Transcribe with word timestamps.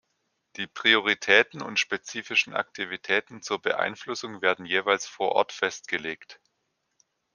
Die 0.55 0.65
Prioritäten 0.65 1.61
und 1.61 1.77
spezifischen 1.79 2.55
Aktivitäten 2.55 3.43
zur 3.43 3.61
Beeinflussung 3.61 4.41
werden 4.41 4.65
jeweils 4.65 5.05
vor 5.05 5.33
Ort 5.33 5.51
festgelegt. 5.51 6.41